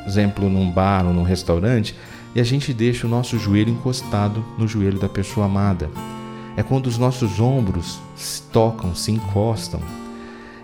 exemplo, 0.07 0.49
num 0.49 0.71
bar 0.71 1.05
ou 1.05 1.13
num 1.13 1.23
restaurante 1.23 1.93
e 2.33 2.39
a 2.39 2.45
gente 2.45 2.73
deixa 2.73 3.05
o 3.05 3.09
nosso 3.09 3.37
joelho 3.37 3.71
encostado 3.71 4.43
no 4.57 4.65
joelho 4.65 4.99
da 4.99 5.09
pessoa 5.09 5.47
amada. 5.47 5.89
É 6.57 6.63
quando 6.63 6.87
os 6.87 6.97
nossos 6.97 7.39
ombros 7.39 7.99
se 8.15 8.41
tocam, 8.43 8.93
se 8.93 9.11
encostam. 9.11 9.79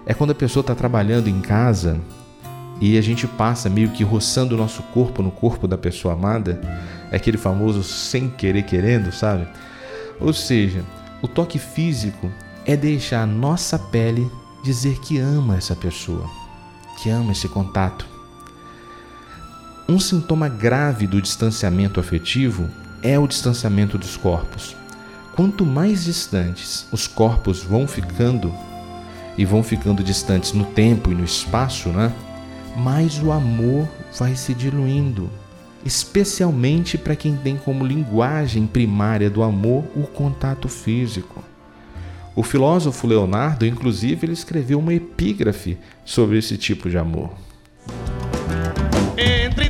É 0.06 0.14
quando 0.14 0.32
a 0.32 0.36
pessoa 0.36 0.62
está 0.62 0.76
trabalhando 0.76 1.28
em 1.28 1.42
casa 1.42 2.00
e 2.80 2.98
a 2.98 3.02
gente 3.02 3.26
passa 3.28 3.70
meio 3.70 3.92
que 3.92 4.04
roçando 4.04 4.56
o 4.56 4.58
nosso 4.58 4.84
corpo 4.84 5.24
no 5.24 5.32
corpo 5.32 5.68
da 5.68 5.78
pessoa 5.78 6.14
amada. 6.14 6.60
É 7.12 7.16
aquele 7.16 7.38
famoso 7.38 7.84
sem 7.84 8.30
querer 8.30 8.64
querendo, 8.64 9.12
sabe? 9.12 9.48
Ou 10.20 10.34
seja, 10.34 10.84
o 11.22 11.28
toque 11.28 11.58
físico 11.58 12.30
é 12.66 12.76
deixar 12.76 13.24
a 13.24 13.28
nossa 13.28 13.78
pele 13.78 14.30
dizer 14.64 15.00
que 15.00 15.20
ama 15.20 15.56
essa 15.58 15.76
pessoa, 15.76 16.30
que 17.02 17.10
ama 17.10 17.32
esse 17.32 17.48
contato. 17.48 18.06
Um 19.88 20.00
sintoma 20.00 20.50
grave 20.50 21.06
do 21.06 21.22
distanciamento 21.22 22.00
afetivo 22.00 22.68
é 23.04 23.20
o 23.20 23.28
distanciamento 23.28 23.98
dos 23.98 24.18
corpos. 24.18 24.76
Quanto 25.36 25.66
mais 25.66 26.06
distantes 26.06 26.88
os 26.94 27.08
corpos 27.08 27.62
vão 27.62 27.86
ficando 27.86 28.54
e 29.38 29.44
vão 29.44 29.62
ficando 29.62 30.02
distantes 30.02 30.54
no 30.54 30.64
tempo 30.64 31.12
e 31.12 31.16
no 31.16 31.26
espaço, 31.26 31.90
né? 31.90 32.14
Mais 32.78 33.22
o 33.22 33.34
amor 33.34 33.86
vai 34.18 34.34
se 34.36 34.54
diluindo, 34.54 35.30
especialmente 35.84 36.98
para 36.98 37.18
quem 37.18 37.36
tem 37.36 37.58
como 37.58 37.86
linguagem 37.86 38.66
primária 38.66 39.30
do 39.30 39.44
amor 39.44 39.84
o 39.94 40.04
contato 40.04 40.70
físico. 40.70 41.44
O 42.34 42.42
filósofo 42.42 43.06
Leonardo, 43.06 43.66
inclusive, 43.66 44.26
ele 44.26 44.34
escreveu 44.34 44.80
uma 44.80 44.94
epígrafe 44.94 45.78
sobre 46.06 46.38
esse 46.38 46.58
tipo 46.58 46.90
de 46.90 46.98
amor. 46.98 47.34
Entre 49.18 49.70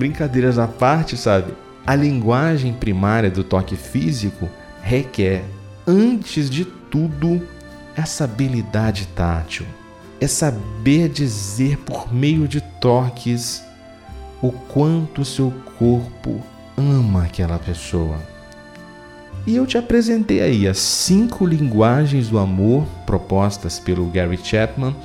Brincadeiras 0.00 0.58
à 0.58 0.66
parte, 0.66 1.14
sabe? 1.14 1.52
A 1.86 1.94
linguagem 1.94 2.72
primária 2.72 3.30
do 3.30 3.44
toque 3.44 3.76
físico 3.76 4.48
requer, 4.80 5.44
antes 5.86 6.48
de 6.48 6.64
tudo, 6.64 7.46
essa 7.94 8.24
habilidade 8.24 9.06
tátil. 9.08 9.66
É 10.18 10.26
saber 10.26 11.10
dizer 11.10 11.76
por 11.80 12.10
meio 12.14 12.48
de 12.48 12.62
toques 12.80 13.62
o 14.40 14.50
quanto 14.50 15.22
seu 15.22 15.52
corpo 15.78 16.42
ama 16.78 17.24
aquela 17.24 17.58
pessoa. 17.58 18.16
E 19.46 19.54
eu 19.54 19.66
te 19.66 19.76
apresentei 19.76 20.40
aí 20.40 20.66
as 20.66 20.78
cinco 20.78 21.44
linguagens 21.44 22.28
do 22.30 22.38
amor 22.38 22.86
propostas 23.04 23.78
pelo 23.78 24.06
Gary 24.06 24.40
Chapman 24.42 24.96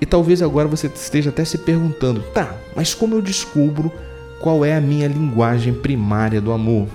e 0.00 0.06
talvez 0.06 0.42
agora 0.42 0.68
você 0.68 0.86
esteja 0.86 1.30
até 1.30 1.44
se 1.44 1.58
perguntando: 1.58 2.20
tá, 2.34 2.54
mas 2.76 2.94
como 2.94 3.14
eu 3.14 3.22
descubro 3.22 3.90
qual 4.44 4.62
é 4.62 4.76
a 4.76 4.80
minha 4.80 5.08
linguagem 5.08 5.72
primária 5.72 6.38
do 6.38 6.52
amor? 6.52 6.86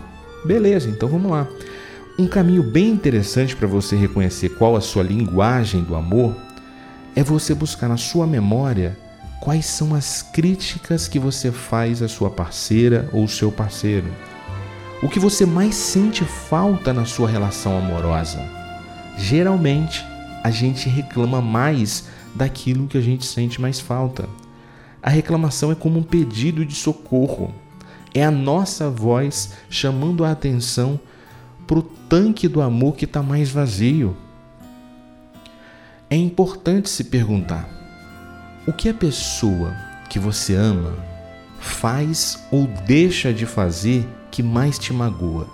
Beleza, 0.46 0.88
então 0.88 1.10
vamos 1.10 1.32
lá. 1.32 1.48
Um 2.20 2.28
caminho 2.28 2.62
bem 2.62 2.92
interessante 2.92 3.56
para 3.56 3.68
você 3.68 3.96
reconhecer 3.96 4.50
qual 4.50 4.76
a 4.76 4.82
sua 4.82 5.02
linguagem 5.02 5.82
do 5.82 5.96
amor 5.96 6.36
é 7.16 7.24
você 7.24 7.56
buscar 7.56 7.88
na 7.88 7.98
sua 7.98 8.28
memória 8.28 8.96
quais 9.42 9.66
são 9.66 9.96
as 9.96 10.22
críticas 10.22 11.08
que 11.08 11.18
você 11.18 11.52
faz 11.52 12.04
à 12.04 12.08
sua 12.08 12.30
parceira 12.30 13.10
ou 13.12 13.28
seu 13.28 13.52
parceiro. 13.52 14.06
O 15.02 15.10
que 15.10 15.18
você 15.18 15.44
mais 15.44 15.74
sente 15.74 16.24
falta 16.24 16.94
na 16.94 17.06
sua 17.06 17.28
relação 17.28 17.76
amorosa. 17.80 18.40
Geralmente, 19.18 20.06
a 20.44 20.52
gente 20.52 20.88
reclama 20.88 21.42
mais 21.42 22.04
daquilo 22.36 22.86
que 22.86 23.00
a 23.00 23.02
gente 23.02 23.26
sente 23.26 23.60
mais 23.60 23.80
falta. 23.80 24.30
A 25.02 25.10
reclamação 25.10 25.72
é 25.72 25.76
como 25.76 26.00
um 26.00 26.04
pedido 26.04 26.66
de 26.66 26.76
socorro. 26.76 27.54
É 28.14 28.24
a 28.24 28.32
nossa 28.32 28.90
voz 28.90 29.54
chamando 29.70 30.26
a 30.26 30.32
atenção 30.32 31.00
para 31.66 31.80
o 31.80 31.84
tanque 31.84 32.48
do 32.48 32.62
amor 32.62 32.96
que 32.96 33.06
está 33.06 33.22
mais 33.22 33.50
vazio. 33.50 34.18
É 36.10 36.16
importante 36.16 36.90
se 36.90 37.04
perguntar: 37.06 37.70
o 38.68 38.74
que 38.74 38.90
a 38.90 38.94
pessoa 38.94 39.76
que 40.10 40.20
você 40.20 40.56
ama 40.56 40.94
faz 41.60 42.44
ou 42.52 42.68
deixa 42.86 43.32
de 43.34 43.46
fazer 43.46 44.08
que 44.32 44.42
mais 44.42 44.80
te 44.80 44.92
magoa? 44.92 45.48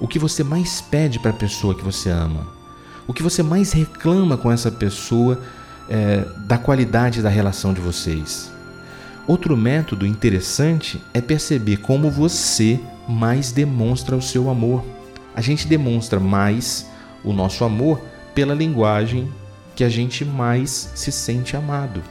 O 0.00 0.08
que 0.08 0.18
você 0.18 0.42
mais 0.42 0.80
pede 0.80 1.18
para 1.18 1.30
a 1.30 1.34
pessoa 1.34 1.74
que 1.74 1.84
você 1.84 2.08
ama? 2.08 2.46
O 3.06 3.12
que 3.12 3.22
você 3.22 3.42
mais 3.42 3.72
reclama 3.72 4.38
com 4.38 4.50
essa 4.50 4.70
pessoa 4.70 5.42
é, 5.90 6.24
da 6.46 6.56
qualidade 6.56 7.20
da 7.20 7.28
relação 7.28 7.74
de 7.74 7.80
vocês. 7.80 8.50
Outro 9.26 9.56
método 9.56 10.06
interessante 10.06 11.02
é 11.12 11.20
perceber 11.20 11.78
como 11.78 12.10
você 12.10 12.80
mais 13.08 13.52
demonstra 13.52 14.16
o 14.16 14.22
seu 14.22 14.48
amor. 14.48 14.84
A 15.34 15.40
gente 15.40 15.66
demonstra 15.66 16.20
mais 16.20 16.86
o 17.24 17.32
nosso 17.32 17.64
amor 17.64 18.00
pela 18.34 18.54
linguagem 18.54 19.30
que 19.74 19.84
a 19.84 19.88
gente 19.88 20.24
mais 20.24 20.90
se 20.94 21.12
sente 21.12 21.56
amado. 21.56 22.02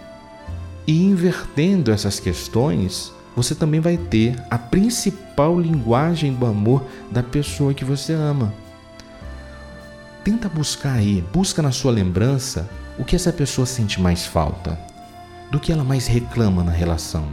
E 0.85 1.03
invertendo 1.03 1.91
essas 1.91 2.19
questões, 2.19 3.13
você 3.35 3.55
também 3.55 3.79
vai 3.79 3.97
ter 3.97 4.35
a 4.49 4.57
principal 4.57 5.59
linguagem 5.59 6.33
do 6.33 6.45
amor 6.45 6.85
da 7.11 7.23
pessoa 7.23 7.73
que 7.73 7.85
você 7.85 8.13
ama. 8.13 8.53
Tenta 10.23 10.49
buscar 10.49 10.93
aí, 10.93 11.23
busca 11.33 11.61
na 11.61 11.71
sua 11.71 11.91
lembrança 11.91 12.69
o 12.99 13.05
que 13.05 13.15
essa 13.15 13.31
pessoa 13.31 13.65
sente 13.65 13.99
mais 14.01 14.25
falta? 14.25 14.77
Do 15.49 15.59
que 15.59 15.71
ela 15.71 15.85
mais 15.85 16.05
reclama 16.05 16.63
na 16.63 16.71
relação? 16.71 17.29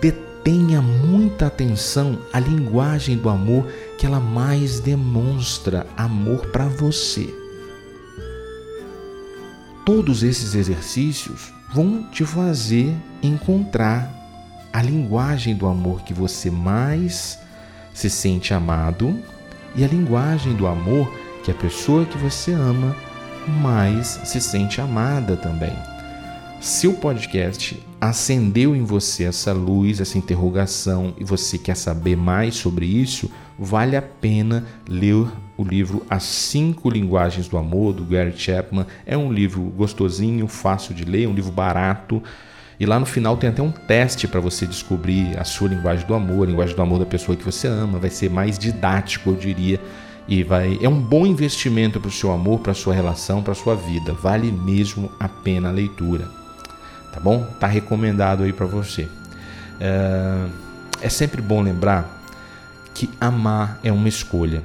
Detenha 0.00 0.80
muita 0.80 1.46
atenção 1.46 2.18
à 2.32 2.40
linguagem 2.40 3.18
do 3.18 3.28
amor 3.28 3.66
que 3.98 4.06
ela 4.06 4.18
mais 4.18 4.80
demonstra 4.80 5.86
amor 5.96 6.46
para 6.46 6.64
você. 6.64 7.32
Todos 9.84 10.22
esses 10.22 10.54
exercícios 10.54 11.52
vão 11.72 12.04
te 12.10 12.24
fazer 12.24 12.96
encontrar 13.22 14.10
a 14.72 14.82
linguagem 14.82 15.54
do 15.54 15.66
amor 15.66 16.02
que 16.02 16.14
você 16.14 16.50
mais 16.50 17.38
se 17.92 18.08
sente 18.08 18.54
amado 18.54 19.18
e 19.74 19.84
a 19.84 19.88
linguagem 19.88 20.54
do 20.54 20.66
amor 20.66 21.12
que 21.44 21.50
a 21.50 21.54
pessoa 21.54 22.06
que 22.06 22.16
você 22.16 22.52
ama 22.52 22.96
mais 23.48 24.20
se 24.24 24.40
sente 24.40 24.80
amada 24.80 25.36
também. 25.36 25.72
Se 26.60 26.88
o 26.88 26.94
podcast 26.94 27.80
acendeu 28.00 28.74
em 28.74 28.82
você 28.82 29.24
essa 29.24 29.52
luz, 29.52 30.00
essa 30.00 30.18
interrogação 30.18 31.14
e 31.16 31.24
você 31.24 31.56
quer 31.56 31.76
saber 31.76 32.16
mais 32.16 32.56
sobre 32.56 32.84
isso, 32.84 33.30
vale 33.56 33.96
a 33.96 34.02
pena 34.02 34.64
ler 34.88 35.26
o 35.56 35.64
livro 35.64 36.04
As 36.10 36.24
Cinco 36.24 36.90
Linguagens 36.90 37.48
do 37.48 37.56
Amor, 37.56 37.92
do 37.92 38.04
Gary 38.04 38.36
Chapman. 38.36 38.86
É 39.06 39.16
um 39.16 39.32
livro 39.32 39.62
gostosinho, 39.62 40.48
fácil 40.48 40.94
de 40.94 41.04
ler, 41.04 41.28
um 41.28 41.34
livro 41.34 41.52
barato. 41.52 42.22
E 42.78 42.86
lá 42.86 42.98
no 42.98 43.06
final 43.06 43.36
tem 43.36 43.50
até 43.50 43.62
um 43.62 43.72
teste 43.72 44.28
para 44.28 44.40
você 44.40 44.66
descobrir 44.66 45.38
a 45.38 45.44
sua 45.44 45.68
linguagem 45.68 46.06
do 46.06 46.14
amor, 46.14 46.46
a 46.46 46.50
linguagem 46.50 46.76
do 46.76 46.82
amor 46.82 46.98
da 46.98 47.06
pessoa 47.06 47.36
que 47.36 47.44
você 47.44 47.66
ama. 47.66 47.98
Vai 47.98 48.10
ser 48.10 48.30
mais 48.30 48.58
didático, 48.58 49.30
eu 49.30 49.36
diria 49.36 49.80
e 50.28 50.42
vai 50.42 50.78
é 50.82 50.88
um 50.88 51.00
bom 51.00 51.26
investimento 51.26 51.98
para 51.98 52.08
o 52.08 52.12
seu 52.12 52.30
amor, 52.30 52.60
para 52.60 52.72
a 52.72 52.74
sua 52.74 52.94
relação, 52.94 53.42
para 53.42 53.52
a 53.52 53.56
sua 53.56 53.74
vida. 53.74 54.12
Vale 54.12 54.52
mesmo 54.52 55.10
a 55.18 55.28
pena 55.28 55.70
a 55.70 55.72
leitura, 55.72 56.28
tá 57.12 57.18
bom? 57.18 57.42
Tá 57.58 57.66
recomendado 57.66 58.42
aí 58.42 58.52
para 58.52 58.66
você. 58.66 59.08
É, 59.80 60.46
é 61.00 61.08
sempre 61.08 61.40
bom 61.40 61.62
lembrar 61.62 62.22
que 62.94 63.08
amar 63.20 63.80
é 63.82 63.90
uma 63.90 64.08
escolha. 64.08 64.62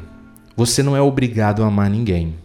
Você 0.56 0.84
não 0.84 0.96
é 0.96 1.02
obrigado 1.02 1.64
a 1.64 1.68
amar 1.68 1.90
ninguém. 1.90 2.36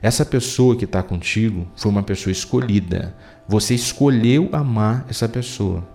Essa 0.00 0.24
pessoa 0.24 0.76
que 0.76 0.84
está 0.84 1.02
contigo 1.02 1.66
foi 1.76 1.90
uma 1.90 2.02
pessoa 2.02 2.32
escolhida. 2.32 3.14
Você 3.48 3.74
escolheu 3.74 4.48
amar 4.52 5.04
essa 5.08 5.28
pessoa. 5.28 5.86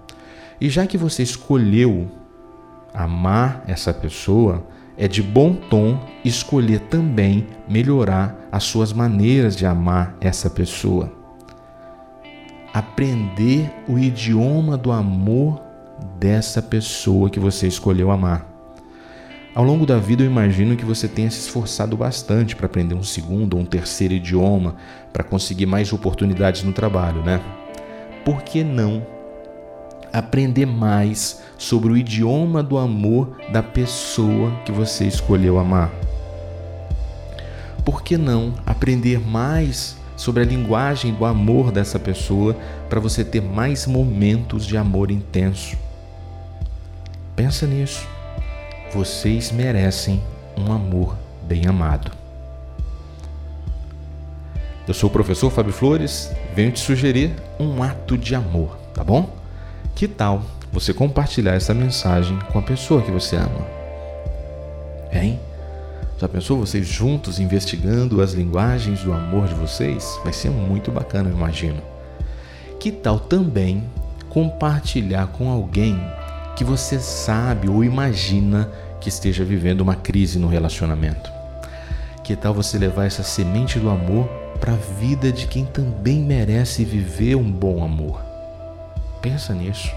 E 0.60 0.70
já 0.70 0.86
que 0.86 0.98
você 0.98 1.24
escolheu 1.24 2.12
amar 2.94 3.64
essa 3.68 3.94
pessoa, 3.94 4.68
é 4.98 5.08
de 5.08 5.22
bom 5.22 5.54
tom 5.54 6.00
escolher 6.24 6.80
também 6.82 7.48
melhorar 7.68 8.48
as 8.52 8.64
suas 8.64 8.94
maneiras 8.94 9.56
de 9.56 9.66
amar 9.66 10.16
essa 10.22 10.50
pessoa. 10.50 11.12
Aprender 12.74 13.72
o 13.88 13.98
idioma 14.00 14.78
do 14.78 14.92
amor 14.92 15.62
dessa 16.20 16.62
pessoa 16.62 17.30
que 17.30 17.40
você 17.40 17.68
escolheu 17.68 18.12
amar. 18.12 18.48
Ao 19.56 19.64
longo 19.64 19.86
da 19.86 20.00
vida, 20.00 20.24
eu 20.24 20.28
imagino 20.28 20.76
que 20.76 20.84
você 20.84 21.08
tenha 21.08 21.30
se 21.30 21.40
esforçado 21.40 21.96
bastante 21.96 22.56
para 22.56 22.66
aprender 22.66 22.96
um 22.96 23.04
segundo 23.04 23.54
ou 23.54 23.60
um 23.60 23.66
terceiro 23.66 24.16
idioma 24.16 24.76
para 25.12 25.24
conseguir 25.24 25.68
mais 25.68 25.94
oportunidades 25.94 26.64
no 26.64 26.74
trabalho, 26.74 27.22
né? 27.22 27.40
Por 28.26 28.42
que 28.42 28.64
não 28.64 29.06
aprender 30.14 30.68
mais 30.68 31.42
sobre 31.58 31.92
o 31.92 31.98
idioma 31.98 32.62
do 32.62 32.78
amor 32.78 33.36
da 33.52 33.64
pessoa 33.64 34.52
que 34.64 34.72
você 34.72 35.06
escolheu 35.06 35.58
amar? 35.58 35.92
Por 37.84 38.04
que 38.04 38.16
não 38.16 38.54
aprender 38.66 39.20
mais 39.20 39.98
sobre 40.16 40.44
a 40.44 40.46
linguagem 40.46 41.14
do 41.14 41.26
amor 41.26 41.72
dessa 41.72 42.00
pessoa 42.00 42.56
para 42.88 43.00
você 43.00 43.26
ter 43.26 43.42
mais 43.42 43.88
momentos 43.88 44.68
de 44.68 44.78
amor 44.78 45.10
intenso? 45.10 45.76
Pensa 47.36 47.66
nisso. 47.66 48.08
Vocês 48.94 49.52
merecem 49.52 50.22
um 50.56 50.72
amor 50.72 51.18
bem 51.48 51.66
amado. 51.66 52.12
Eu 54.88 54.94
sou 54.94 55.10
o 55.10 55.14
professor 55.14 55.50
Fábio 55.50 55.74
Flores, 55.74 56.30
venho 56.54 56.72
te 56.72 56.80
sugerir 56.80 57.34
um 57.60 57.82
ato 57.82 58.18
de 58.18 58.36
amor, 58.36 58.78
tá 58.94 59.04
bom? 59.04 59.43
Que 59.96 60.08
tal 60.08 60.42
você 60.72 60.94
compartilhar 60.94 61.54
essa 61.54 61.74
mensagem 61.74 62.38
com 62.52 62.58
a 62.58 62.64
pessoa 62.64 63.02
que 63.02 63.12
você 63.12 63.36
ama? 63.36 63.68
Hein? 65.12 65.40
Já 66.20 66.28
pensou 66.28 66.58
vocês 66.58 66.88
juntos 66.88 67.40
investigando 67.40 68.22
as 68.22 68.34
linguagens 68.34 69.02
do 69.02 69.14
amor 69.14 69.48
de 69.48 69.54
vocês? 69.54 70.20
Vai 70.24 70.34
ser 70.34 70.50
muito 70.50 70.92
bacana, 70.92 71.30
eu 71.30 71.36
imagino. 71.36 71.82
Que 72.80 72.92
tal 72.92 73.20
também 73.20 73.84
compartilhar 74.30 75.28
com 75.28 75.50
alguém 75.50 76.00
que 76.56 76.64
você 76.64 76.98
sabe 77.00 77.70
ou 77.70 77.84
imagina 77.84 78.70
que 79.00 79.10
esteja 79.10 79.44
vivendo 79.44 79.82
uma 79.82 79.96
crise 79.96 80.40
no 80.40 80.48
relacionamento? 80.48 81.30
Que 82.24 82.36
tal 82.36 82.54
você 82.54 82.78
levar 82.78 83.06
essa 83.06 83.22
semente 83.22 83.78
do 83.78 83.90
amor 83.90 84.28
para 84.60 84.74
a 84.74 85.00
vida 85.00 85.32
de 85.32 85.46
quem 85.46 85.66
também 85.66 86.20
merece 86.20 86.84
viver 86.84 87.36
um 87.36 87.52
bom 87.52 87.84
amor? 87.84 88.33
Pensa 89.24 89.54
nisso. 89.54 89.90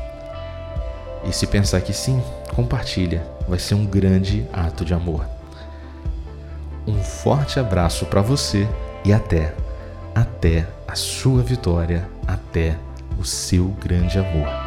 E 1.25 1.33
se 1.33 1.49
pensar 1.49 1.81
que 1.81 1.93
sim, 1.93 2.23
compartilha. 2.55 3.27
Vai 3.49 3.59
ser 3.59 3.75
um 3.75 3.85
grande 3.85 4.47
ato 4.53 4.85
de 4.85 4.95
amor. 4.95 5.27
Um 6.87 7.03
forte 7.03 7.59
abraço 7.59 8.07
para 8.07 8.23
você 8.23 8.69
e 9.05 9.13
até, 9.13 9.53
até 10.15 10.69
a 10.87 10.95
sua 10.95 11.43
vitória, 11.43 12.09
até 12.25 12.79
o 13.19 13.25
seu 13.25 13.67
grande 13.83 14.17
amor. 14.17 14.66